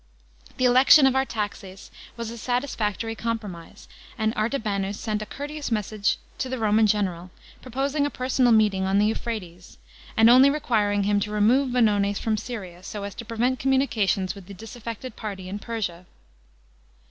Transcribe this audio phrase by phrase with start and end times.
[0.57, 6.49] The election of Artaxes was a satisfactory compromise, and Avtabanus sem a courteous message to
[6.49, 7.29] the Roman general,
[7.61, 9.77] proposing a personal meeting on the Euphrates,
[10.17, 14.47] and only requiring him to remove Vonones from Syria, so as to prevent communications with
[14.47, 16.07] the disaffected party in Persia.